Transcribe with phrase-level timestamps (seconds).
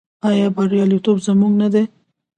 [0.29, 1.83] آیا بریالیتوب زموږ نه دی؟